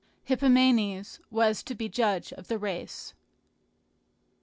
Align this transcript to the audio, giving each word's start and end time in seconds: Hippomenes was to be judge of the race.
Hippomenes 0.23 1.19
was 1.29 1.61
to 1.61 1.75
be 1.75 1.87
judge 1.87 2.33
of 2.33 2.47
the 2.47 2.57
race. 2.57 3.13